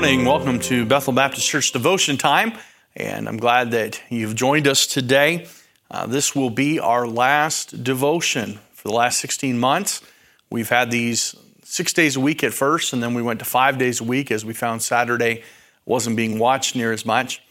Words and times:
morning. 0.00 0.24
Welcome 0.24 0.60
to 0.60 0.86
Bethel 0.86 1.12
Baptist 1.12 1.46
Church 1.46 1.72
Devotion 1.72 2.16
Time, 2.16 2.54
and 2.96 3.28
I'm 3.28 3.36
glad 3.36 3.72
that 3.72 4.00
you've 4.08 4.34
joined 4.34 4.66
us 4.66 4.86
today. 4.86 5.46
Uh, 5.90 6.06
this 6.06 6.34
will 6.34 6.48
be 6.48 6.80
our 6.80 7.06
last 7.06 7.84
devotion 7.84 8.60
for 8.72 8.88
the 8.88 8.94
last 8.94 9.20
16 9.20 9.60
months. 9.60 10.00
We've 10.48 10.70
had 10.70 10.90
these 10.90 11.34
six 11.64 11.92
days 11.92 12.16
a 12.16 12.20
week 12.20 12.42
at 12.42 12.54
first, 12.54 12.94
and 12.94 13.02
then 13.02 13.12
we 13.12 13.20
went 13.20 13.40
to 13.40 13.44
five 13.44 13.76
days 13.76 14.00
a 14.00 14.04
week 14.04 14.30
as 14.30 14.42
we 14.42 14.54
found 14.54 14.80
Saturday 14.80 15.42
wasn't 15.84 16.16
being 16.16 16.38
watched 16.38 16.74
near 16.74 16.92
as 16.92 17.04
much. 17.04 17.42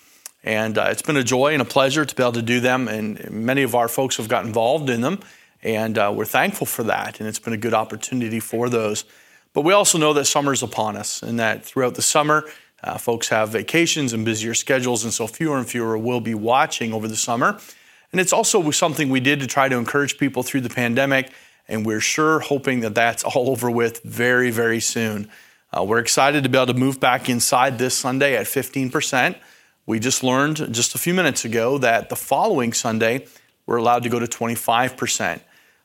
And 0.44 0.76
uh, 0.76 0.88
it's 0.90 1.04
been 1.04 1.18
a 1.18 1.24
joy 1.24 1.54
and 1.54 1.62
a 1.62 1.66
pleasure 1.66 2.04
to 2.04 2.16
be 2.16 2.24
able 2.24 2.32
to 2.32 2.42
do 2.42 2.60
them, 2.60 2.88
and 2.88 3.30
many 3.30 3.62
of 3.62 3.76
our 3.76 3.88
folks 3.88 4.18
have 4.18 4.28
got 4.28 4.48
involved 4.48 4.90
in 4.90 5.02
them, 5.02 5.20
and 5.62 6.00
uh, 6.00 6.12
we're 6.16 6.26
thankful 6.26 6.66
for 6.66 6.82
that. 6.86 7.20
And 7.20 7.30
it's 7.30 7.38
been 7.38 7.54
a 7.54 7.58
good 7.58 7.76
opportunity 7.76 8.40
for 8.40 8.70
those. 8.70 9.06
But 9.54 9.62
we 9.62 9.74
also 9.74 9.98
know 9.98 10.14
that 10.14 10.26
summer 10.26 10.54
is 10.54 10.64
upon 10.64 10.96
us 10.96 11.24
and 11.24 11.40
that 11.40 11.66
throughout 11.66 11.96
the 11.96 12.02
summer, 12.02 12.46
uh, 12.84 12.98
folks 12.98 13.30
have 13.30 13.50
vacations 13.50 14.14
and 14.14 14.24
busier 14.24 14.54
schedules, 14.54 15.04
and 15.04 15.14
so 15.14 15.28
fewer 15.28 15.58
and 15.58 15.68
fewer 15.68 15.98
will 15.98 16.22
be 16.22 16.34
watching 16.34 16.94
over 16.94 17.08
the 17.08 17.16
summer. 17.16 17.60
And 18.12 18.22
it's 18.22 18.34
also 18.34 18.72
something 18.72 19.10
we 19.10 19.20
did 19.20 19.40
to 19.42 19.48
try 19.48 19.70
to 19.70 19.76
encourage 19.76 20.18
people 20.18 20.44
through 20.44 20.62
the 20.62 20.70
pandemic, 20.70 21.32
and 21.68 21.86
we're 21.86 22.00
sure 22.00 22.40
hoping 22.40 22.80
that 22.82 22.96
that's 22.96 23.24
all 23.24 23.50
over 23.52 23.70
with 23.70 24.02
very, 24.04 24.50
very 24.52 24.80
soon. 24.80 25.30
Uh, 25.72 25.84
we're 25.84 26.00
excited 26.00 26.44
to 26.44 26.50
be 26.50 26.58
able 26.58 26.74
to 26.74 26.80
move 26.80 27.00
back 27.00 27.30
inside 27.30 27.78
this 27.78 27.96
Sunday 27.96 28.36
at 28.36 28.46
15%. 28.46 29.36
We 29.86 30.00
just 30.00 30.24
learned 30.24 30.74
just 30.74 30.96
a 30.96 30.98
few 30.98 31.14
minutes 31.14 31.46
ago 31.46 31.78
that 31.80 32.10
the 32.10 32.16
following 32.16 32.74
Sunday, 32.74 33.28
we're 33.66 33.78
allowed 33.78 34.04
to 34.04 34.10
go 34.10 34.20
to 34.20 34.26
25%. 34.26 35.42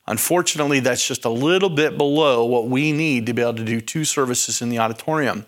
Unfortunately, 0.06 0.80
that's 0.80 1.06
just 1.06 1.24
a 1.24 1.30
little 1.30 1.70
bit 1.70 1.96
below 1.96 2.44
what 2.44 2.68
we 2.68 2.92
need 2.92 3.26
to 3.26 3.32
be 3.32 3.40
able 3.40 3.54
to 3.54 3.64
do 3.64 3.80
two 3.80 4.04
services 4.04 4.60
in 4.60 4.68
the 4.68 4.78
auditorium. 4.78 5.46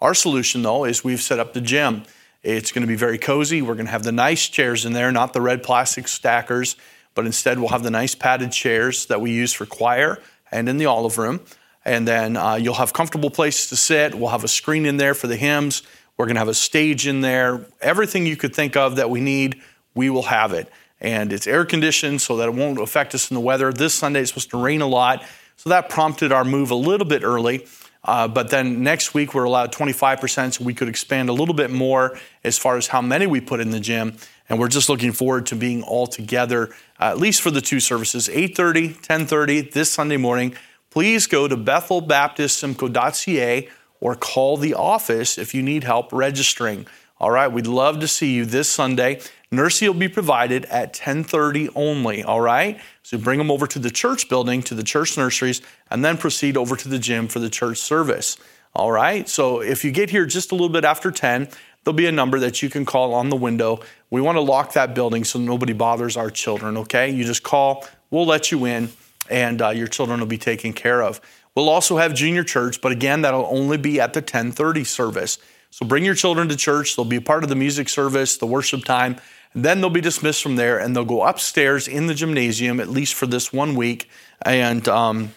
Our 0.00 0.14
solution, 0.14 0.62
though, 0.62 0.84
is 0.84 1.04
we've 1.04 1.20
set 1.20 1.38
up 1.38 1.52
the 1.52 1.60
gym. 1.60 2.04
It's 2.42 2.72
going 2.72 2.80
to 2.80 2.88
be 2.88 2.96
very 2.96 3.18
cozy. 3.18 3.60
We're 3.60 3.74
going 3.74 3.86
to 3.86 3.92
have 3.92 4.02
the 4.02 4.12
nice 4.12 4.48
chairs 4.48 4.86
in 4.86 4.94
there, 4.94 5.12
not 5.12 5.34
the 5.34 5.42
red 5.42 5.62
plastic 5.62 6.08
stackers, 6.08 6.76
but 7.14 7.26
instead 7.26 7.58
we'll 7.58 7.68
have 7.68 7.82
the 7.82 7.90
nice 7.90 8.14
padded 8.14 8.52
chairs 8.52 9.06
that 9.06 9.20
we 9.20 9.32
use 9.32 9.52
for 9.52 9.66
choir 9.66 10.18
and 10.50 10.66
in 10.68 10.78
the 10.78 10.86
olive 10.86 11.18
room. 11.18 11.40
And 11.84 12.08
then 12.08 12.38
uh, 12.38 12.54
you'll 12.54 12.74
have 12.74 12.94
comfortable 12.94 13.30
places 13.30 13.68
to 13.68 13.76
sit. 13.76 14.14
We'll 14.14 14.30
have 14.30 14.44
a 14.44 14.48
screen 14.48 14.86
in 14.86 14.96
there 14.96 15.12
for 15.12 15.26
the 15.26 15.36
hymns. 15.36 15.82
We're 16.16 16.26
going 16.26 16.36
to 16.36 16.40
have 16.40 16.48
a 16.48 16.54
stage 16.54 17.06
in 17.06 17.20
there. 17.20 17.66
Everything 17.82 18.26
you 18.26 18.36
could 18.36 18.54
think 18.54 18.76
of 18.76 18.96
that 18.96 19.10
we 19.10 19.20
need, 19.20 19.60
we 19.94 20.08
will 20.08 20.22
have 20.22 20.54
it 20.54 20.70
and 21.00 21.32
it's 21.32 21.46
air 21.46 21.64
conditioned 21.64 22.20
so 22.20 22.36
that 22.36 22.48
it 22.48 22.54
won't 22.54 22.80
affect 22.80 23.14
us 23.14 23.30
in 23.30 23.34
the 23.34 23.40
weather. 23.40 23.72
This 23.72 23.94
Sunday 23.94 24.20
it's 24.20 24.30
supposed 24.30 24.50
to 24.50 24.62
rain 24.62 24.82
a 24.82 24.86
lot, 24.86 25.24
so 25.56 25.70
that 25.70 25.88
prompted 25.88 26.32
our 26.32 26.44
move 26.44 26.70
a 26.70 26.74
little 26.74 27.06
bit 27.06 27.22
early. 27.22 27.66
Uh, 28.02 28.26
but 28.26 28.50
then 28.50 28.82
next 28.82 29.12
week 29.12 29.34
we're 29.34 29.44
allowed 29.44 29.72
25%, 29.72 30.54
so 30.54 30.64
we 30.64 30.72
could 30.72 30.88
expand 30.88 31.28
a 31.28 31.32
little 31.32 31.54
bit 31.54 31.70
more 31.70 32.18
as 32.44 32.58
far 32.58 32.76
as 32.76 32.88
how 32.88 33.02
many 33.02 33.26
we 33.26 33.40
put 33.40 33.60
in 33.60 33.70
the 33.70 33.80
gym. 33.80 34.16
And 34.48 34.58
we're 34.58 34.68
just 34.68 34.88
looking 34.88 35.12
forward 35.12 35.46
to 35.46 35.54
being 35.54 35.82
all 35.82 36.06
together, 36.06 36.70
uh, 36.98 37.10
at 37.10 37.18
least 37.18 37.42
for 37.42 37.50
the 37.50 37.60
two 37.60 37.78
services, 37.78 38.28
8:30, 38.28 38.96
10:30 39.02 39.60
this 39.60 39.90
Sunday 39.90 40.16
morning. 40.16 40.54
Please 40.90 41.26
go 41.26 41.46
to 41.46 41.56
BethelBaptistSimcoe.ca 41.56 43.68
or 44.00 44.16
call 44.16 44.56
the 44.56 44.74
office 44.74 45.38
if 45.38 45.54
you 45.54 45.62
need 45.62 45.84
help 45.84 46.12
registering. 46.12 46.86
All 47.20 47.30
right, 47.30 47.52
we'd 47.52 47.66
love 47.66 48.00
to 48.00 48.08
see 48.08 48.32
you 48.32 48.46
this 48.46 48.66
Sunday. 48.66 49.20
Nursery 49.52 49.88
will 49.90 49.98
be 49.98 50.08
provided 50.08 50.64
at 50.66 50.94
10:30 50.94 51.68
only, 51.74 52.24
all 52.24 52.40
right? 52.40 52.80
So 53.02 53.18
bring 53.18 53.36
them 53.36 53.50
over 53.50 53.66
to 53.66 53.78
the 53.78 53.90
church 53.90 54.30
building, 54.30 54.62
to 54.62 54.74
the 54.74 54.82
church 54.82 55.18
nurseries, 55.18 55.60
and 55.90 56.02
then 56.02 56.16
proceed 56.16 56.56
over 56.56 56.76
to 56.76 56.88
the 56.88 56.98
gym 56.98 57.28
for 57.28 57.38
the 57.38 57.50
church 57.50 57.76
service. 57.76 58.38
All 58.74 58.90
right? 58.90 59.28
So 59.28 59.60
if 59.60 59.84
you 59.84 59.90
get 59.90 60.08
here 60.08 60.24
just 60.24 60.50
a 60.50 60.54
little 60.54 60.70
bit 60.70 60.84
after 60.86 61.10
10, 61.10 61.48
there'll 61.84 61.94
be 61.94 62.06
a 62.06 62.12
number 62.12 62.38
that 62.38 62.62
you 62.62 62.70
can 62.70 62.86
call 62.86 63.12
on 63.12 63.28
the 63.28 63.36
window. 63.36 63.80
We 64.08 64.22
want 64.22 64.36
to 64.36 64.42
lock 64.42 64.72
that 64.72 64.94
building 64.94 65.24
so 65.24 65.38
nobody 65.38 65.74
bothers 65.74 66.16
our 66.16 66.30
children, 66.30 66.78
okay? 66.78 67.10
You 67.10 67.24
just 67.24 67.42
call, 67.42 67.86
we'll 68.10 68.26
let 68.26 68.50
you 68.50 68.64
in, 68.64 68.92
and 69.28 69.60
uh, 69.60 69.70
your 69.70 69.88
children 69.88 70.20
will 70.20 70.26
be 70.26 70.38
taken 70.38 70.72
care 70.72 71.02
of. 71.02 71.20
We'll 71.54 71.68
also 71.68 71.98
have 71.98 72.14
junior 72.14 72.44
church, 72.44 72.80
but 72.80 72.92
again, 72.92 73.22
that'll 73.22 73.48
only 73.50 73.76
be 73.76 74.00
at 74.00 74.14
the 74.14 74.20
1030 74.20 74.84
service. 74.84 75.38
So 75.70 75.86
bring 75.86 76.04
your 76.04 76.14
children 76.14 76.48
to 76.48 76.56
church. 76.56 76.96
They'll 76.96 77.04
be 77.04 77.16
a 77.16 77.20
part 77.20 77.42
of 77.42 77.48
the 77.48 77.56
music 77.56 77.88
service, 77.88 78.36
the 78.36 78.46
worship 78.46 78.84
time. 78.84 79.16
And 79.54 79.64
then 79.64 79.80
they'll 79.80 79.90
be 79.90 80.00
dismissed 80.00 80.42
from 80.42 80.56
there 80.56 80.78
and 80.78 80.94
they'll 80.94 81.04
go 81.04 81.22
upstairs 81.22 81.88
in 81.88 82.06
the 82.06 82.14
gymnasium, 82.14 82.80
at 82.80 82.88
least 82.88 83.14
for 83.14 83.26
this 83.26 83.52
one 83.52 83.74
week. 83.74 84.08
And 84.42 84.86
um, 84.88 85.32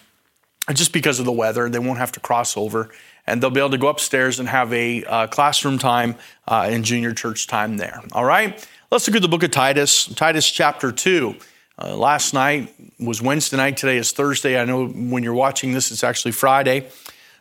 just 0.72 0.92
because 0.92 1.18
of 1.18 1.24
the 1.24 1.32
weather, 1.32 1.68
they 1.68 1.78
won't 1.78 1.98
have 1.98 2.12
to 2.12 2.20
cross 2.20 2.56
over. 2.56 2.90
And 3.26 3.42
they'll 3.42 3.50
be 3.50 3.60
able 3.60 3.70
to 3.70 3.78
go 3.78 3.88
upstairs 3.88 4.38
and 4.38 4.48
have 4.48 4.72
a 4.72 5.04
uh, 5.04 5.26
classroom 5.28 5.78
time 5.78 6.16
uh, 6.46 6.68
and 6.70 6.84
junior 6.84 7.12
church 7.12 7.46
time 7.46 7.78
there. 7.78 8.02
All 8.12 8.24
right? 8.24 8.66
Let's 8.90 9.08
look 9.08 9.16
at 9.16 9.22
the 9.22 9.28
book 9.28 9.42
of 9.42 9.50
Titus, 9.50 10.06
Titus 10.06 10.50
chapter 10.50 10.92
2. 10.92 11.34
Uh, 11.76 11.96
last 11.96 12.34
night 12.34 12.72
was 13.00 13.20
Wednesday 13.20 13.56
night. 13.56 13.76
Today 13.76 13.96
is 13.96 14.12
Thursday. 14.12 14.60
I 14.60 14.64
know 14.64 14.86
when 14.86 15.22
you're 15.24 15.34
watching 15.34 15.72
this, 15.72 15.90
it's 15.90 16.04
actually 16.04 16.32
Friday. 16.32 16.88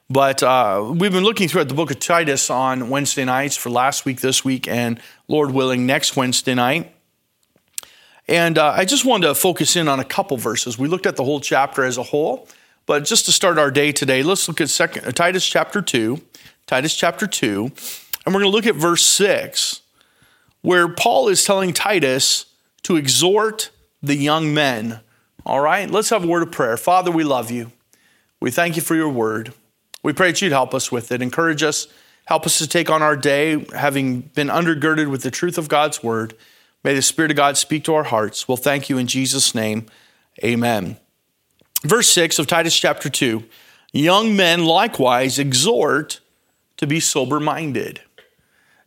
But 0.09 0.43
uh, 0.43 0.93
we've 0.95 1.11
been 1.11 1.23
looking 1.23 1.47
through 1.47 1.61
at 1.61 1.69
the 1.69 1.75
book 1.75 1.91
of 1.91 1.99
Titus 1.99 2.49
on 2.49 2.89
Wednesday 2.89 3.25
nights 3.25 3.55
for 3.55 3.69
last 3.69 4.05
week, 4.05 4.21
this 4.21 4.43
week, 4.45 4.67
and 4.67 4.99
Lord 5.27 5.51
willing, 5.51 5.85
next 5.85 6.15
Wednesday 6.15 6.53
night. 6.53 6.93
And 8.27 8.57
uh, 8.57 8.73
I 8.75 8.85
just 8.85 9.05
wanted 9.05 9.27
to 9.27 9.35
focus 9.35 9.75
in 9.75 9.87
on 9.87 9.99
a 9.99 10.05
couple 10.05 10.37
verses. 10.37 10.77
We 10.77 10.87
looked 10.87 11.05
at 11.05 11.15
the 11.15 11.23
whole 11.23 11.39
chapter 11.39 11.83
as 11.83 11.97
a 11.97 12.03
whole, 12.03 12.47
but 12.85 13.05
just 13.05 13.25
to 13.25 13.31
start 13.31 13.57
our 13.57 13.71
day 13.71 13.91
today, 13.91 14.23
let's 14.23 14.47
look 14.47 14.61
at 14.61 14.69
second, 14.69 15.05
uh, 15.05 15.11
Titus 15.11 15.47
chapter 15.47 15.81
2. 15.81 16.21
Titus 16.65 16.95
chapter 16.95 17.27
2, 17.27 17.71
and 18.25 18.33
we're 18.33 18.41
going 18.41 18.45
to 18.45 18.55
look 18.55 18.65
at 18.65 18.75
verse 18.75 19.03
6, 19.03 19.81
where 20.61 20.87
Paul 20.87 21.27
is 21.27 21.43
telling 21.43 21.73
Titus 21.73 22.45
to 22.83 22.95
exhort 22.95 23.69
the 24.01 24.15
young 24.15 24.53
men. 24.53 25.01
All 25.45 25.59
right, 25.59 25.89
let's 25.89 26.09
have 26.09 26.23
a 26.23 26.27
word 26.27 26.43
of 26.43 26.51
prayer. 26.51 26.77
Father, 26.77 27.11
we 27.11 27.25
love 27.25 27.51
you. 27.51 27.71
We 28.39 28.49
thank 28.49 28.77
you 28.77 28.81
for 28.81 28.95
your 28.95 29.09
word. 29.09 29.53
We 30.03 30.13
pray 30.13 30.31
that 30.31 30.41
you'd 30.41 30.51
help 30.51 30.73
us 30.73 30.91
with 30.91 31.11
it, 31.11 31.21
encourage 31.21 31.63
us, 31.63 31.87
help 32.25 32.45
us 32.45 32.57
to 32.59 32.67
take 32.67 32.89
on 32.89 33.01
our 33.01 33.15
day, 33.15 33.65
having 33.73 34.21
been 34.21 34.49
undergirded 34.49 35.09
with 35.09 35.23
the 35.23 35.31
truth 35.31 35.57
of 35.57 35.69
God's 35.69 36.03
word. 36.03 36.35
May 36.83 36.93
the 36.93 37.01
Spirit 37.01 37.31
of 37.31 37.37
God 37.37 37.57
speak 37.57 37.85
to 37.85 37.95
our 37.95 38.03
hearts. 38.03 38.47
We'll 38.47 38.57
thank 38.57 38.89
you 38.89 38.97
in 38.97 39.07
Jesus' 39.07 39.55
name. 39.55 39.85
Amen. 40.43 40.97
Verse 41.83 42.09
6 42.09 42.39
of 42.39 42.47
Titus 42.47 42.77
chapter 42.77 43.09
2 43.09 43.43
Young 43.93 44.35
men 44.35 44.65
likewise 44.65 45.39
exhort 45.39 46.19
to 46.77 46.87
be 46.87 46.99
sober 46.99 47.39
minded. 47.39 48.01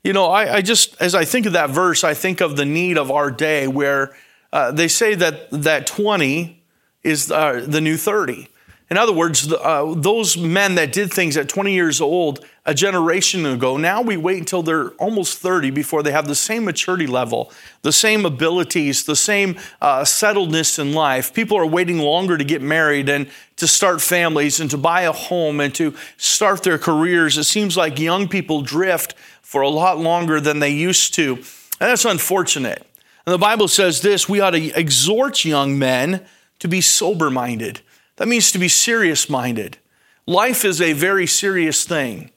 You 0.02 0.12
know, 0.12 0.26
I, 0.26 0.56
I, 0.56 0.62
just, 0.62 1.00
as 1.00 1.14
I 1.14 1.24
think 1.24 1.46
of 1.46 1.52
that 1.54 1.70
verse, 1.70 2.04
I 2.04 2.14
think 2.14 2.40
of 2.40 2.56
the 2.56 2.64
need 2.64 2.98
of 2.98 3.10
our 3.10 3.30
day 3.30 3.66
where 3.66 4.14
uh, 4.52 4.72
they 4.72 4.88
say 4.88 5.14
that, 5.14 5.50
that 5.50 5.86
20 5.86 6.62
is 7.02 7.30
uh, 7.30 7.64
the 7.66 7.80
new 7.80 7.96
30. 7.96 8.48
In 8.88 8.96
other 8.96 9.12
words, 9.12 9.52
uh, 9.52 9.94
those 9.96 10.36
men 10.36 10.76
that 10.76 10.92
did 10.92 11.12
things 11.12 11.36
at 11.36 11.48
20 11.48 11.72
years 11.72 12.00
old 12.00 12.44
a 12.64 12.72
generation 12.72 13.44
ago, 13.44 13.76
now 13.76 14.00
we 14.00 14.16
wait 14.16 14.38
until 14.38 14.62
they're 14.62 14.90
almost 14.90 15.38
30 15.38 15.70
before 15.70 16.04
they 16.04 16.12
have 16.12 16.28
the 16.28 16.36
same 16.36 16.64
maturity 16.64 17.06
level, 17.08 17.50
the 17.82 17.92
same 17.92 18.24
abilities, 18.24 19.04
the 19.04 19.16
same 19.16 19.56
uh, 19.80 20.02
settledness 20.02 20.78
in 20.78 20.92
life. 20.92 21.34
People 21.34 21.58
are 21.58 21.66
waiting 21.66 21.98
longer 21.98 22.38
to 22.38 22.44
get 22.44 22.62
married 22.62 23.08
and 23.08 23.28
to 23.56 23.66
start 23.66 24.00
families 24.00 24.60
and 24.60 24.70
to 24.70 24.78
buy 24.78 25.02
a 25.02 25.12
home 25.12 25.58
and 25.58 25.74
to 25.74 25.92
start 26.16 26.62
their 26.62 26.78
careers. 26.78 27.36
It 27.36 27.44
seems 27.44 27.76
like 27.76 27.98
young 27.98 28.28
people 28.28 28.62
drift 28.62 29.14
for 29.42 29.62
a 29.62 29.68
lot 29.68 29.98
longer 29.98 30.40
than 30.40 30.60
they 30.60 30.70
used 30.70 31.12
to. 31.14 31.34
And 31.34 31.90
that's 31.90 32.04
unfortunate. 32.04 32.86
And 33.26 33.32
the 33.32 33.38
Bible 33.38 33.66
says 33.66 34.00
this 34.00 34.28
we 34.28 34.38
ought 34.38 34.50
to 34.50 34.78
exhort 34.78 35.44
young 35.44 35.76
men 35.76 36.24
to 36.60 36.68
be 36.68 36.80
sober 36.80 37.30
minded. 37.30 37.80
That 38.16 38.28
means 38.28 38.50
to 38.52 38.58
be 38.58 38.68
serious 38.68 39.28
minded. 39.28 39.78
Life 40.26 40.64
is 40.64 40.80
a 40.80 40.92
very 40.92 41.26
serious 41.26 41.84
thing. 41.84 42.30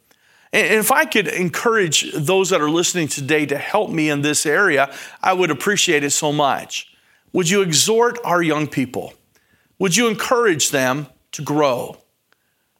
And 0.51 0.73
if 0.73 0.91
I 0.91 1.05
could 1.05 1.27
encourage 1.27 2.11
those 2.13 2.49
that 2.49 2.61
are 2.61 2.69
listening 2.69 3.07
today 3.07 3.45
to 3.45 3.57
help 3.57 3.89
me 3.89 4.09
in 4.09 4.21
this 4.21 4.45
area, 4.45 4.93
I 5.21 5.33
would 5.33 5.51
appreciate 5.51 6.03
it 6.03 6.11
so 6.11 6.31
much. 6.31 6.91
Would 7.33 7.49
you 7.49 7.61
exhort 7.61 8.17
our 8.23 8.41
young 8.41 8.67
people? 8.67 9.13
Would 9.77 9.95
you 9.95 10.07
encourage 10.07 10.71
them 10.71 11.07
to 11.33 11.43
grow? 11.43 11.97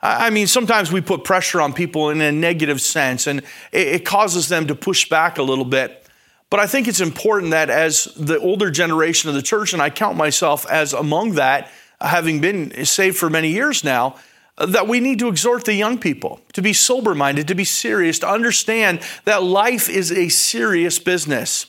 I 0.02 0.30
mean, 0.30 0.48
sometimes 0.48 0.92
we 0.92 1.02
put 1.02 1.24
pressure 1.24 1.62
on 1.62 1.74
people 1.74 2.10
in 2.10 2.22
a 2.22 2.32
negative 2.32 2.82
sense, 2.82 3.28
and 3.28 3.42
it 3.72 4.06
causes 4.06 4.48
them 4.48 4.68
to 4.68 4.76
push 4.76 5.10
back 5.10 5.38
a 5.38 5.44
little 5.44 5.66
bit. 5.66 6.08
But 6.50 6.60
I 6.60 6.68
think 6.68 6.88
it's 6.88 7.02
important 7.02 7.52
that 7.52 7.70
as 7.70 8.06
the 8.16 8.40
older 8.40 8.72
generation 8.72 9.30
of 9.30 9.36
the 9.36 9.42
church, 9.42 9.74
and 9.74 9.82
I 9.82 9.90
count 9.90 10.18
myself 10.18 10.66
as 10.68 10.94
among 10.94 11.34
that, 11.34 11.70
having 12.02 12.42
been 12.42 12.86
saved 12.86 13.18
for 13.18 13.30
many 13.30 13.50
years 13.50 13.84
now, 13.84 14.16
that 14.58 14.88
we 14.88 15.00
need 15.00 15.20
to 15.20 15.30
exhort 15.30 15.66
the 15.66 15.74
young 15.74 15.98
people 15.98 16.42
to 16.54 16.62
be 16.62 16.74
sober 16.74 17.16
minded, 17.16 17.48
to 17.48 17.56
be 17.56 17.64
serious, 17.64 18.20
to 18.20 18.30
understand 18.30 19.00
that 19.26 19.42
life 19.44 19.90
is 19.90 20.12
a 20.12 20.30
serious 20.30 21.00
business. 21.00 21.68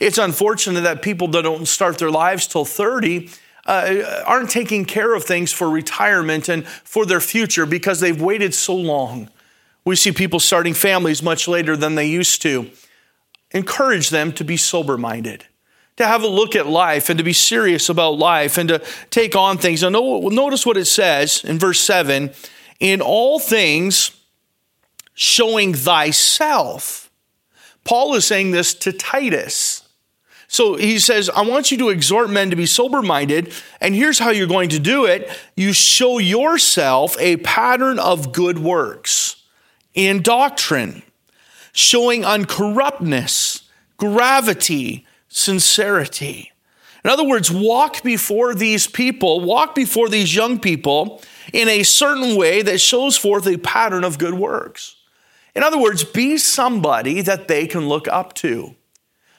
It's 0.00 0.18
unfortunate 0.18 0.82
that 0.82 1.02
people 1.02 1.28
that 1.28 1.42
don't 1.42 1.66
start 1.66 1.98
their 1.98 2.10
lives 2.10 2.46
till 2.46 2.64
30 2.64 3.28
uh, 3.66 4.22
aren't 4.26 4.50
taking 4.50 4.84
care 4.84 5.14
of 5.14 5.24
things 5.24 5.52
for 5.52 5.70
retirement 5.70 6.48
and 6.48 6.66
for 6.66 7.06
their 7.06 7.20
future 7.20 7.66
because 7.66 8.00
they've 8.00 8.20
waited 8.20 8.54
so 8.54 8.74
long. 8.74 9.28
We 9.84 9.96
see 9.96 10.12
people 10.12 10.40
starting 10.40 10.74
families 10.74 11.22
much 11.22 11.46
later 11.46 11.76
than 11.76 11.94
they 11.94 12.06
used 12.06 12.42
to. 12.42 12.70
Encourage 13.52 14.10
them 14.10 14.32
to 14.32 14.44
be 14.44 14.56
sober 14.56 14.96
minded, 14.96 15.44
to 15.96 16.06
have 16.06 16.22
a 16.22 16.28
look 16.28 16.56
at 16.56 16.66
life 16.66 17.08
and 17.10 17.18
to 17.18 17.24
be 17.24 17.32
serious 17.32 17.88
about 17.88 18.18
life 18.18 18.58
and 18.58 18.68
to 18.68 18.82
take 19.10 19.36
on 19.36 19.58
things. 19.58 19.82
Now, 19.82 19.90
notice 19.90 20.64
what 20.64 20.76
it 20.76 20.86
says 20.86 21.44
in 21.44 21.58
verse 21.58 21.80
7 21.80 22.30
in 22.80 23.00
all 23.00 23.38
things, 23.38 24.10
showing 25.14 25.72
thyself. 25.72 27.10
Paul 27.84 28.14
is 28.14 28.26
saying 28.26 28.50
this 28.50 28.74
to 28.74 28.92
Titus. 28.92 29.88
So 30.48 30.74
he 30.74 30.98
says, 30.98 31.30
I 31.30 31.42
want 31.42 31.70
you 31.70 31.78
to 31.78 31.88
exhort 31.88 32.28
men 32.28 32.50
to 32.50 32.56
be 32.56 32.66
sober 32.66 33.00
minded. 33.00 33.54
And 33.80 33.94
here's 33.94 34.18
how 34.18 34.30
you're 34.30 34.46
going 34.46 34.68
to 34.70 34.78
do 34.78 35.06
it 35.06 35.30
you 35.56 35.72
show 35.72 36.18
yourself 36.18 37.16
a 37.18 37.38
pattern 37.38 37.98
of 37.98 38.32
good 38.32 38.58
works 38.58 39.44
in 39.94 40.20
doctrine, 40.22 41.02
showing 41.72 42.22
uncorruptness, 42.22 43.62
gravity, 43.96 45.06
sincerity. 45.32 46.52
In 47.04 47.10
other 47.10 47.26
words, 47.26 47.50
walk 47.50 48.02
before 48.02 48.54
these 48.54 48.86
people, 48.86 49.40
walk 49.40 49.74
before 49.74 50.08
these 50.08 50.34
young 50.34 50.60
people 50.60 51.20
in 51.52 51.68
a 51.68 51.82
certain 51.82 52.36
way 52.36 52.62
that 52.62 52.80
shows 52.80 53.16
forth 53.16 53.46
a 53.46 53.56
pattern 53.56 54.04
of 54.04 54.18
good 54.18 54.34
works. 54.34 54.96
In 55.54 55.62
other 55.62 55.78
words, 55.78 56.04
be 56.04 56.38
somebody 56.38 57.20
that 57.22 57.48
they 57.48 57.66
can 57.66 57.88
look 57.88 58.06
up 58.06 58.34
to. 58.34 58.74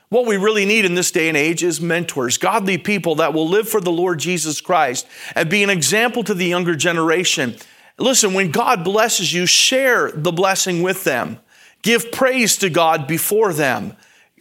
What 0.09 0.27
we 0.27 0.37
really 0.37 0.65
need 0.65 0.85
in 0.85 0.93
this 0.93 1.09
day 1.09 1.27
and 1.27 1.37
age 1.37 1.63
is 1.63 1.81
mentors, 1.81 2.37
godly 2.37 2.77
people 2.77 3.15
that 3.15 3.33
will 3.33 3.47
live 3.47 3.67
for 3.67 3.81
the 3.81 3.91
Lord 3.91 4.19
Jesus 4.19 4.61
Christ 4.61 5.07
and 5.33 5.49
be 5.49 5.63
an 5.63 5.71
example 5.71 6.23
to 6.25 6.35
the 6.35 6.45
younger 6.45 6.75
generation. 6.75 7.55
Listen, 7.97 8.33
when 8.33 8.51
God 8.51 8.83
blesses 8.83 9.33
you, 9.33 9.45
share 9.45 10.11
the 10.11 10.31
blessing 10.31 10.83
with 10.83 11.03
them. 11.03 11.39
Give 11.81 12.11
praise 12.11 12.57
to 12.57 12.69
God 12.69 13.07
before 13.07 13.53
them 13.53 13.95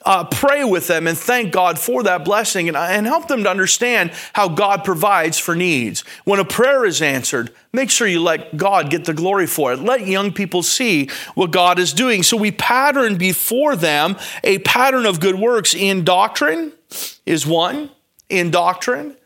uh, 0.05 0.25
pray 0.25 0.65
with 0.65 0.89
them 0.89 1.07
and 1.07 1.17
thank 1.17 1.53
God 1.53 1.79
for 1.79 2.03
that 2.03 2.25
blessing 2.25 2.69
and, 2.69 2.77
and 2.77 3.07
help 3.07 3.29
them 3.29 3.45
to 3.45 3.51
understand 3.51 4.13
how 4.33 4.49
God 4.49 4.85
provides 4.85 5.39
for 5.39 5.55
needs. 5.55 6.01
When 6.25 6.41
a 6.41 6.45
prayer 6.45 6.85
is 6.85 7.01
answered, 7.03 7.53
make 7.73 7.91
sure 7.91 8.07
you 8.07 8.23
let 8.23 8.57
God 8.57 8.91
get 8.91 9.05
the 9.05 9.15
glory 9.15 9.47
for 9.47 9.73
it. 9.73 9.79
Let 9.79 10.07
young 10.07 10.33
people 10.33 10.63
see 10.63 11.09
what 11.35 11.51
God 11.51 11.79
is 11.79 11.93
doing. 11.93 12.23
So 12.23 12.37
we 12.37 12.51
pattern 12.51 13.17
before 13.17 13.77
them 13.77 14.17
a 14.43 14.59
pattern 14.59 15.07
of 15.07 15.21
good 15.21 15.37
works 15.37 15.75
in 15.75 16.05
doctrine, 16.05 16.73
is 17.27 17.47
one. 17.47 17.91
In 18.29 18.51
doctrine, 18.51 19.17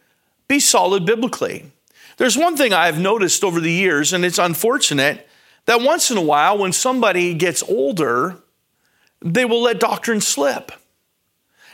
be 0.49 0.59
solid 0.59 1.07
biblically. 1.07 1.71
There's 2.17 2.37
one 2.37 2.57
thing 2.57 2.73
I've 2.73 2.99
noticed 2.99 3.45
over 3.45 3.61
the 3.61 3.71
years, 3.71 4.13
and 4.13 4.25
it's 4.25 4.39
unfortunate 4.39 5.29
that 5.67 5.81
once 5.81 6.11
in 6.11 6.17
a 6.17 6.23
while, 6.23 6.59
when 6.59 6.73
somebody 6.73 7.35
gets 7.35 7.63
older, 7.65 8.39
they 9.21 9.45
will 9.45 9.63
let 9.63 9.81
doctrine 9.81 10.21
slip. 10.21 10.73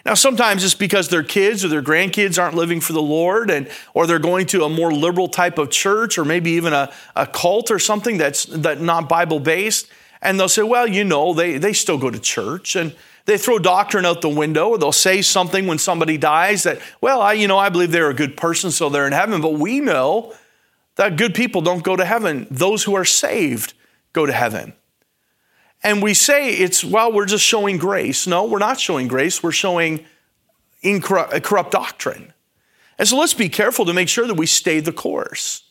Now, 0.05 0.15
sometimes 0.15 0.65
it's 0.65 0.75
because 0.75 1.11
their 1.11 1.23
kids 1.23 1.65
or 1.65 1.69
their 1.69 1.83
grandkids 1.83 2.41
aren't 2.41 2.56
living 2.56 2.81
for 2.81 2.93
the 2.93 3.03
Lord, 3.03 3.50
and 3.50 3.69
or 3.94 4.06
they're 4.06 4.19
going 4.19 4.47
to 4.47 4.65
a 4.65 4.69
more 4.69 4.93
liberal 4.93 5.29
type 5.29 5.59
of 5.59 5.71
church, 5.71 6.19
or 6.19 6.25
maybe 6.25 6.53
even 6.53 6.73
a, 6.73 6.93
a 7.15 7.27
cult 7.27 7.71
or 7.71 7.79
something 7.79 8.19
that's 8.19 8.44
that 8.47 8.81
not 8.81 9.09
Bible 9.09 9.39
based. 9.39 9.89
And 10.21 10.39
they'll 10.39 10.49
say, 10.49 10.62
well, 10.62 10.87
you 10.87 11.05
know, 11.05 11.35
they, 11.35 11.59
they 11.59 11.73
still 11.73 11.99
go 11.99 12.11
to 12.11 12.19
church 12.19 12.77
and 12.77 12.94
they 13.25 13.39
throw 13.39 13.59
doctrine 13.59 14.05
out 14.05 14.21
the 14.21 14.29
window, 14.29 14.71
or 14.71 14.79
they'll 14.79 14.93
say 14.93 15.23
something 15.23 15.67
when 15.67 15.79
somebody 15.79 16.19
dies 16.19 16.65
that, 16.65 16.81
well, 17.00 17.21
I, 17.21 17.35
you 17.35 17.47
know, 17.47 17.59
I 17.59 17.69
believe 17.69 17.93
they're 17.93 18.11
a 18.11 18.15
good 18.15 18.37
person, 18.37 18.73
so 18.73 18.89
they're 18.89 19.06
in 19.06 19.12
heaven. 19.12 19.41
But 19.41 19.55
we 19.55 19.79
know 19.79 20.35
that 20.97 21.17
good 21.17 21.35
people 21.35 21.61
don't 21.61 21.85
go 21.85 21.94
to 21.94 22.05
heaven. 22.05 22.49
Those 22.50 22.83
who 22.83 22.94
are 22.97 23.05
saved 23.05 23.75
go 24.12 24.27
to 24.27 24.33
heaven. 24.33 24.73
And 25.82 26.02
we 26.02 26.14
say 26.14 26.50
it's, 26.50 26.84
well, 26.84 27.12
we're 27.12 27.26
just 27.26 27.44
showing 27.44 27.76
grace. 27.76 28.26
No, 28.26 28.44
we're 28.44 28.58
not 28.58 28.79
showing 28.79 29.08
grace. 29.08 29.43
We're 29.43 29.52
showing 29.52 30.05
incorrupt, 30.82 31.43
corrupt 31.43 31.73
doctrine. 31.73 32.32
And 32.99 33.08
so 33.08 33.19
let's 33.19 33.34
be 33.34 33.49
careful 33.49 33.84
to 33.87 33.93
make 33.93 34.08
sure 34.08 34.26
that 34.26 34.34
we 34.34 34.46
stay 34.46 34.81
the 34.81 34.93
course. 34.93 35.64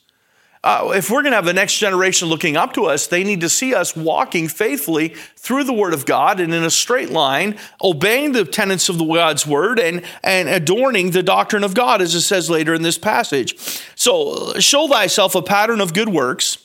Uh, 0.63 0.91
if 0.93 1.09
we're 1.09 1.23
going 1.23 1.31
to 1.31 1.37
have 1.37 1.45
the 1.45 1.53
next 1.53 1.79
generation 1.79 2.27
looking 2.27 2.55
up 2.55 2.73
to 2.73 2.85
us, 2.85 3.07
they 3.07 3.23
need 3.23 3.41
to 3.41 3.49
see 3.49 3.73
us 3.73 3.95
walking 3.95 4.47
faithfully 4.47 5.09
through 5.35 5.63
the 5.63 5.73
Word 5.73 5.91
of 5.91 6.05
God 6.05 6.39
and 6.39 6.53
in 6.53 6.63
a 6.63 6.69
straight 6.69 7.09
line, 7.09 7.57
obeying 7.81 8.33
the 8.33 8.45
tenets 8.45 8.87
of 8.87 8.99
the 8.99 9.05
God's 9.05 9.47
Word 9.47 9.79
and, 9.79 10.03
and 10.23 10.47
adorning 10.47 11.11
the 11.11 11.23
doctrine 11.23 11.63
of 11.63 11.73
God, 11.73 11.99
as 11.99 12.13
it 12.13 12.21
says 12.21 12.47
later 12.47 12.75
in 12.75 12.83
this 12.83 12.99
passage. 12.99 13.57
So, 13.95 14.53
show 14.59 14.87
thyself 14.87 15.33
a 15.33 15.41
pattern 15.41 15.81
of 15.81 15.95
good 15.95 16.09
works 16.09 16.59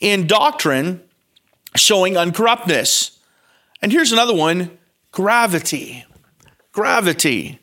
in 0.00 0.26
doctrine 0.26 1.07
showing 1.78 2.14
uncorruptness. 2.14 3.18
And 3.80 3.92
here's 3.92 4.12
another 4.12 4.34
one 4.34 4.76
gravity. 5.12 6.04
Gravity. 6.72 7.58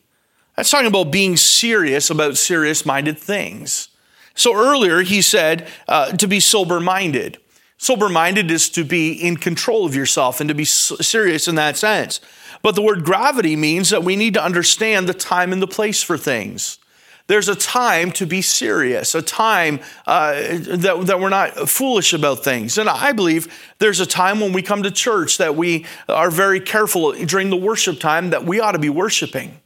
That's 0.56 0.70
talking 0.70 0.88
about 0.88 1.12
being 1.12 1.38
serious 1.38 2.10
about 2.10 2.38
serious 2.38 2.86
minded 2.86 3.18
things. 3.18 3.90
So 4.34 4.56
earlier 4.56 5.02
he 5.02 5.22
said 5.22 5.68
uh, 5.88 6.12
to 6.14 6.28
be 6.28 6.40
sober 6.40 6.80
minded. 6.80 7.38
Sober 7.78 8.10
minded 8.10 8.50
is 8.52 8.70
to 8.70 8.84
be 8.84 9.12
in 9.12 9.38
control 9.38 9.86
of 9.86 9.96
yourself 9.96 10.40
and 10.40 10.48
to 10.48 10.56
be 10.56 10.66
serious 10.66 11.48
in 11.48 11.56
that 11.56 11.76
sense. 11.76 12.22
But 12.62 12.76
the 12.76 12.82
word 12.82 13.04
gravity 13.04 13.56
means 13.56 13.90
that 13.90 14.04
we 14.04 14.16
need 14.16 14.34
to 14.36 14.44
understand 14.44 15.08
the 15.08 15.14
time 15.14 15.52
and 15.52 15.62
the 15.62 15.68
place 15.68 16.02
for 16.02 16.18
things. 16.18 16.80
There's 17.28 17.50
a 17.50 17.56
time 17.56 18.12
to 18.14 18.28
be 18.28 18.44
serious, 18.44 19.16
a 19.16 19.22
time 19.22 19.80
uh, 20.06 20.34
that, 20.34 21.04
that 21.08 21.20
we're 21.20 21.30
not 21.30 21.68
foolish 21.68 22.14
about 22.14 22.44
things. 22.44 22.78
And 22.78 22.88
I 22.88 23.14
believe 23.14 23.52
there's 23.80 24.00
a 24.00 24.06
time 24.06 24.40
when 24.40 24.54
we 24.54 24.62
come 24.62 24.84
to 24.84 24.92
church 24.92 25.40
that 25.40 25.56
we 25.56 25.86
are 26.08 26.30
very 26.30 26.60
careful 26.60 27.14
during 27.14 27.50
the 27.50 27.58
worship 27.58 28.00
time 28.00 28.30
that 28.30 28.46
we 28.46 28.60
ought 28.60 28.74
to 28.74 28.80
be 28.80 28.90
worshiping. 28.90 29.60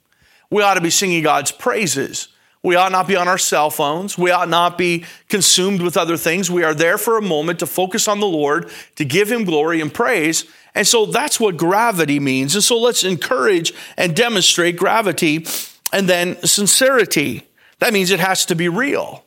We 0.50 0.64
ought 0.64 0.76
to 0.76 0.82
be 0.82 0.90
singing 0.90 1.22
God's 1.22 1.52
praises. 1.52 2.30
We 2.64 2.76
ought 2.76 2.92
not 2.92 3.08
be 3.08 3.16
on 3.16 3.28
our 3.28 3.38
cell 3.38 3.70
phones. 3.70 4.18
We 4.18 4.32
ought 4.32 4.50
not 4.50 4.78
be 4.78 5.06
consumed 5.28 5.82
with 5.82 5.98
other 5.98 6.18
things. 6.18 6.50
We 6.50 6.64
are 6.64 6.74
there 6.74 6.98
for 6.98 7.18
a 7.18 7.22
moment 7.22 7.60
to 7.60 7.66
focus 7.66 8.08
on 8.08 8.20
the 8.20 8.28
Lord, 8.28 8.70
to 8.96 9.06
give 9.06 9.32
Him 9.32 9.44
glory 9.44 9.82
and 9.82 9.94
praise. 9.94 10.46
And 10.76 10.88
so 10.88 11.06
that's 11.06 11.40
what 11.40 11.58
gravity 11.58 12.20
means. 12.20 12.56
And 12.56 12.64
so 12.64 12.80
let's 12.80 13.04
encourage 13.04 13.74
and 13.98 14.16
demonstrate 14.16 14.78
gravity 14.78 15.46
and 15.92 16.08
then 16.08 16.42
sincerity. 16.44 17.49
That 17.80 17.94
means 17.94 18.12
it 18.12 18.20
has 18.20 18.46
to 18.48 18.56
be 18.56 18.70
real. 18.70 19.24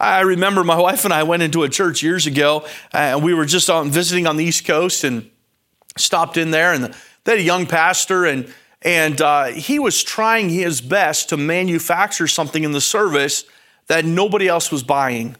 I 0.00 0.22
remember 0.22 0.64
my 0.64 0.78
wife 0.78 1.04
and 1.04 1.14
I 1.14 1.22
went 1.22 1.42
into 1.42 1.62
a 1.62 1.68
church 1.68 2.02
years 2.02 2.26
ago, 2.26 2.66
and 2.92 3.22
we 3.22 3.32
were 3.32 3.44
just 3.44 3.70
on 3.70 3.90
visiting 3.90 4.26
on 4.26 4.36
the 4.36 4.44
East 4.44 4.64
Coast 4.64 5.04
and 5.04 5.30
stopped 5.96 6.36
in 6.36 6.50
there, 6.50 6.72
and 6.72 6.94
they 7.24 7.32
had 7.32 7.38
a 7.38 7.42
young 7.42 7.66
pastor, 7.66 8.24
and 8.24 8.52
and 8.82 9.20
uh, 9.20 9.46
he 9.46 9.78
was 9.78 10.02
trying 10.02 10.50
his 10.50 10.80
best 10.80 11.28
to 11.30 11.36
manufacture 11.36 12.26
something 12.26 12.64
in 12.64 12.72
the 12.72 12.80
service 12.80 13.44
that 13.86 14.04
nobody 14.04 14.48
else 14.48 14.72
was 14.72 14.82
buying, 14.82 15.36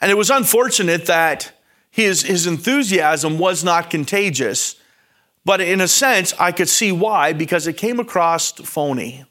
and 0.00 0.10
it 0.10 0.16
was 0.16 0.30
unfortunate 0.30 1.06
that 1.06 1.52
his 1.90 2.22
his 2.22 2.46
enthusiasm 2.46 3.38
was 3.38 3.64
not 3.64 3.88
contagious, 3.88 4.76
but 5.44 5.60
in 5.62 5.80
a 5.80 5.88
sense, 5.88 6.34
I 6.38 6.52
could 6.52 6.68
see 6.68 6.92
why 6.92 7.32
because 7.32 7.66
it 7.66 7.78
came 7.78 7.98
across 7.98 8.52
phony 8.52 9.24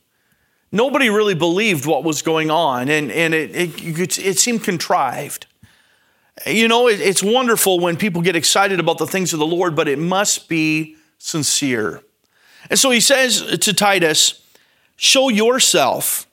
nobody 0.73 1.09
really 1.09 1.35
believed 1.35 1.85
what 1.85 2.03
was 2.03 2.21
going 2.21 2.51
on, 2.51 2.89
and, 2.89 3.09
and 3.11 3.33
it, 3.33 3.55
it, 3.55 4.19
it 4.19 4.39
seemed 4.39 4.63
contrived. 4.63 5.45
You 6.45 6.67
know, 6.67 6.89
it, 6.89 6.99
it's 6.99 7.23
wonderful 7.23 7.79
when 7.79 7.95
people 7.95 8.21
get 8.21 8.35
excited 8.35 8.79
about 8.81 8.97
the 8.97 9.07
things 9.07 9.31
of 9.31 9.39
the 9.39 9.45
Lord, 9.45 9.75
but 9.75 9.87
it 9.87 9.99
must 9.99 10.49
be 10.49 10.97
sincere. 11.19 12.01
And 12.69 12.77
so 12.77 12.89
he 12.89 12.99
says 12.99 13.41
to 13.59 13.73
Titus, 13.73 14.41
show 14.97 15.29
yourself. 15.29 16.27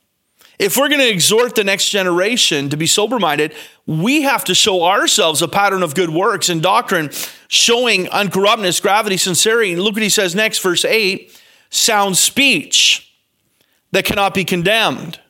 If 0.59 0.77
we're 0.77 0.89
going 0.89 1.01
to 1.01 1.09
exhort 1.09 1.55
the 1.55 1.65
next 1.65 1.89
generation 1.89 2.69
to 2.71 2.77
be 2.77 2.87
sober 2.87 3.19
minded, 3.19 3.55
we 3.87 4.23
have 4.23 4.45
to 4.45 4.55
show 4.55 4.85
ourselves 4.85 5.43
a 5.43 5.49
pattern 5.49 5.83
of 5.83 5.95
good 5.95 6.11
works 6.11 6.49
and 6.49 6.63
doctrine, 6.63 7.11
showing 7.49 8.07
uncorruptness, 8.07 8.81
gravity, 8.81 9.17
sincerity. 9.17 9.73
And 9.73 9.83
look 9.83 9.95
what 9.95 10.03
he 10.03 10.11
says 10.11 10.35
next, 10.35 10.59
verse 10.59 10.85
8 10.85 11.37
sound 11.71 12.17
speech 12.17 13.10
that 13.93 14.05
cannot 14.05 14.35
be 14.35 14.45
condemned. 14.45 15.21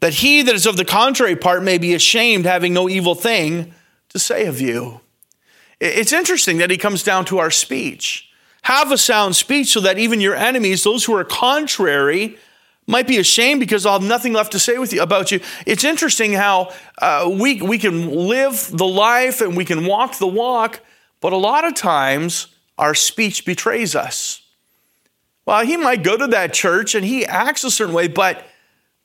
That 0.00 0.14
he 0.14 0.42
that 0.42 0.54
is 0.54 0.66
of 0.66 0.76
the 0.76 0.84
contrary 0.84 1.36
part 1.36 1.62
may 1.62 1.78
be 1.78 1.94
ashamed, 1.94 2.44
having 2.44 2.74
no 2.74 2.88
evil 2.88 3.14
thing 3.14 3.72
to 4.08 4.18
say 4.18 4.46
of 4.46 4.60
you. 4.60 5.00
It's 5.80 6.12
interesting 6.12 6.58
that 6.58 6.70
he 6.70 6.76
comes 6.76 7.02
down 7.02 7.24
to 7.26 7.38
our 7.38 7.50
speech. 7.50 8.28
Have 8.62 8.92
a 8.92 8.98
sound 8.98 9.34
speech 9.34 9.68
so 9.68 9.80
that 9.80 9.98
even 9.98 10.20
your 10.20 10.36
enemies, 10.36 10.84
those 10.84 11.04
who 11.04 11.14
are 11.14 11.24
contrary, 11.24 12.38
might 12.86 13.06
be 13.06 13.18
ashamed 13.18 13.60
because 13.60 13.86
I'll 13.86 13.98
have 13.98 14.08
nothing 14.08 14.32
left 14.32 14.52
to 14.52 14.58
say 14.58 14.78
with 14.78 14.92
you 14.92 15.02
about 15.02 15.32
you. 15.32 15.40
It's 15.66 15.84
interesting 15.84 16.32
how 16.32 16.72
uh, 16.98 17.30
we, 17.32 17.62
we 17.62 17.78
can 17.78 18.10
live 18.10 18.68
the 18.72 18.86
life 18.86 19.40
and 19.40 19.56
we 19.56 19.64
can 19.64 19.86
walk 19.86 20.18
the 20.18 20.26
walk, 20.26 20.80
but 21.20 21.32
a 21.32 21.36
lot 21.36 21.64
of 21.64 21.74
times 21.74 22.48
our 22.78 22.94
speech 22.94 23.44
betrays 23.44 23.94
us. 23.94 24.41
Well, 25.44 25.64
he 25.64 25.76
might 25.76 26.02
go 26.02 26.16
to 26.16 26.26
that 26.28 26.52
church 26.52 26.94
and 26.94 27.04
he 27.04 27.26
acts 27.26 27.64
a 27.64 27.70
certain 27.70 27.94
way, 27.94 28.08
but 28.08 28.46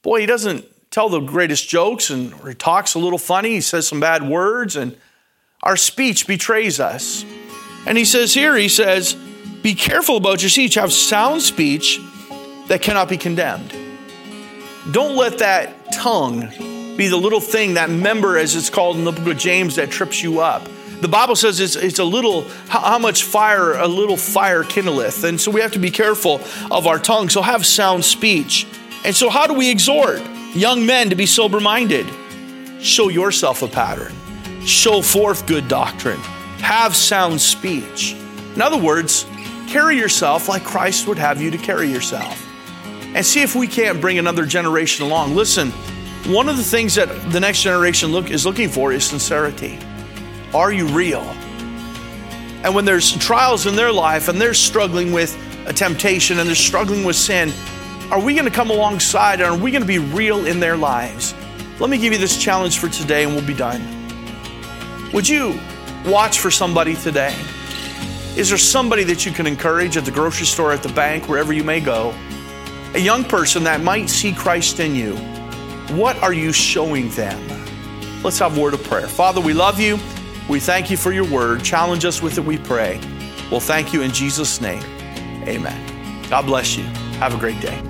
boy, 0.03 0.19
he 0.21 0.25
doesn't 0.25 0.65
tell 0.91 1.09
the 1.09 1.19
greatest 1.19 1.67
jokes 1.67 2.09
and 2.09 2.33
he 2.47 2.53
talks 2.53 2.93
a 2.93 2.99
little 2.99 3.17
funny. 3.17 3.51
He 3.51 3.61
says 3.61 3.87
some 3.87 3.99
bad 3.99 4.27
words, 4.27 4.75
and 4.75 4.97
our 5.63 5.77
speech 5.77 6.27
betrays 6.27 6.79
us. 6.79 7.25
And 7.85 7.97
he 7.97 8.05
says 8.05 8.33
here, 8.33 8.55
he 8.55 8.69
says, 8.69 9.15
Be 9.61 9.73
careful 9.73 10.17
about 10.17 10.41
your 10.41 10.49
speech, 10.49 10.75
have 10.75 10.93
sound 10.93 11.41
speech 11.41 11.99
that 12.67 12.81
cannot 12.81 13.09
be 13.09 13.17
condemned. 13.17 13.73
Don't 14.91 15.15
let 15.15 15.39
that 15.39 15.91
tongue 15.91 16.49
be 16.97 17.07
the 17.07 17.17
little 17.17 17.39
thing, 17.39 17.75
that 17.75 17.89
member, 17.89 18.37
as 18.37 18.55
it's 18.55 18.69
called 18.69 18.97
in 18.97 19.03
the 19.03 19.11
book 19.11 19.27
of 19.27 19.37
James, 19.37 19.75
that 19.75 19.89
trips 19.89 20.23
you 20.23 20.39
up. 20.39 20.67
The 21.01 21.07
Bible 21.07 21.35
says 21.35 21.59
it's, 21.59 21.75
it's 21.75 21.99
a 21.99 22.03
little, 22.03 22.43
how, 22.69 22.79
how 22.79 22.99
much 22.99 23.23
fire 23.23 23.73
a 23.73 23.87
little 23.87 24.17
fire 24.17 24.63
kindleth. 24.63 25.23
And 25.23 25.39
so 25.39 25.51
we 25.51 25.61
have 25.61 25.73
to 25.73 25.79
be 25.79 25.91
careful 25.91 26.41
of 26.71 26.87
our 26.87 26.97
tongue. 26.97 27.29
So 27.29 27.41
have 27.41 27.65
sound 27.65 28.03
speech. 28.03 28.65
And 29.05 29.15
so, 29.15 29.29
how 29.29 29.47
do 29.47 29.53
we 29.53 29.69
exhort 29.69 30.21
young 30.53 30.85
men 30.85 31.09
to 31.11 31.15
be 31.15 31.25
sober 31.25 31.59
minded? 31.59 32.07
Show 32.81 33.09
yourself 33.09 33.61
a 33.61 33.67
pattern, 33.67 34.13
show 34.65 35.01
forth 35.01 35.47
good 35.47 35.67
doctrine, 35.67 36.19
have 36.59 36.95
sound 36.95 37.39
speech. 37.39 38.15
In 38.55 38.61
other 38.61 38.77
words, 38.77 39.25
carry 39.67 39.97
yourself 39.97 40.49
like 40.49 40.63
Christ 40.63 41.07
would 41.07 41.17
have 41.17 41.41
you 41.41 41.51
to 41.51 41.57
carry 41.57 41.91
yourself. 41.91 42.43
And 43.15 43.25
see 43.25 43.41
if 43.41 43.55
we 43.55 43.67
can't 43.67 44.01
bring 44.01 44.19
another 44.19 44.45
generation 44.45 45.05
along. 45.05 45.35
Listen, 45.35 45.71
one 46.25 46.49
of 46.49 46.57
the 46.57 46.63
things 46.63 46.95
that 46.95 47.07
the 47.31 47.39
next 47.39 47.61
generation 47.61 48.11
look, 48.11 48.29
is 48.29 48.45
looking 48.45 48.67
for 48.67 48.91
is 48.91 49.05
sincerity. 49.05 49.79
Are 50.53 50.71
you 50.71 50.87
real? 50.87 51.21
And 52.63 52.73
when 52.73 52.85
there's 52.85 53.15
trials 53.17 53.65
in 53.65 53.75
their 53.75 53.91
life 53.91 54.27
and 54.27 54.39
they're 54.39 54.53
struggling 54.53 55.11
with 55.11 55.37
a 55.67 55.73
temptation 55.73 56.39
and 56.39 56.47
they're 56.47 56.55
struggling 56.55 57.03
with 57.03 57.15
sin, 57.15 57.51
are 58.11 58.19
we 58.19 58.33
going 58.33 58.45
to 58.45 58.51
come 58.51 58.69
alongside 58.69 59.41
and 59.41 59.51
are 59.51 59.57
we 59.57 59.69
going 59.71 59.81
to 59.81 59.87
be 59.87 59.99
real 59.99 60.45
in 60.45 60.59
their 60.59 60.77
lives? 60.77 61.35
Let 61.79 61.89
me 61.89 61.97
give 61.97 62.13
you 62.13 62.19
this 62.19 62.41
challenge 62.41 62.79
for 62.79 62.87
today 62.87 63.23
and 63.23 63.33
we'll 63.33 63.45
be 63.45 63.53
done. 63.53 63.81
Would 65.13 65.27
you 65.27 65.59
watch 66.05 66.39
for 66.39 66.49
somebody 66.49 66.95
today? 66.95 67.35
Is 68.37 68.49
there 68.49 68.57
somebody 68.57 69.03
that 69.03 69.25
you 69.25 69.31
can 69.31 69.47
encourage 69.47 69.97
at 69.97 70.05
the 70.05 70.11
grocery 70.11 70.45
store, 70.45 70.71
at 70.71 70.83
the 70.83 70.93
bank, 70.93 71.27
wherever 71.27 71.51
you 71.51 71.63
may 71.63 71.81
go? 71.81 72.15
A 72.93 72.99
young 72.99 73.23
person 73.23 73.63
that 73.65 73.81
might 73.81 74.09
see 74.09 74.31
Christ 74.31 74.79
in 74.79 74.95
you. 74.95 75.15
What 75.95 76.17
are 76.23 76.33
you 76.33 76.53
showing 76.53 77.09
them? 77.09 77.37
Let's 78.23 78.39
have 78.39 78.57
a 78.57 78.61
word 78.61 78.73
of 78.73 78.83
prayer. 78.83 79.07
Father, 79.07 79.41
we 79.41 79.53
love 79.53 79.79
you. 79.79 79.99
We 80.49 80.59
thank 80.59 80.89
you 80.89 80.97
for 80.97 81.11
your 81.11 81.29
word. 81.29 81.63
Challenge 81.63 82.05
us 82.05 82.21
with 82.21 82.37
it, 82.37 82.45
we 82.45 82.57
pray. 82.57 82.99
We'll 83.51 83.59
thank 83.59 83.93
you 83.93 84.01
in 84.01 84.11
Jesus' 84.11 84.61
name. 84.61 84.83
Amen. 85.47 86.29
God 86.29 86.45
bless 86.45 86.75
you. 86.77 86.83
Have 87.19 87.33
a 87.33 87.37
great 87.37 87.59
day. 87.61 87.81